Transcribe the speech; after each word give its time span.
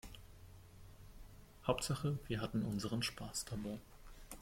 Hauptsache 1.67 2.17
wir 2.27 2.41
hatten 2.41 2.63
unseren 2.65 3.03
Spaß 3.03 3.45
dabei. 3.45 3.77